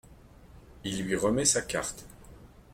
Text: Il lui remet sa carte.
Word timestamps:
Il 0.83 1.05
lui 1.05 1.15
remet 1.15 1.45
sa 1.45 1.61
carte. 1.61 2.05